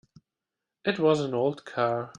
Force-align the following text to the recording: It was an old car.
It 0.83 0.97
was 0.97 1.19
an 1.19 1.35
old 1.35 1.63
car. 1.63 2.09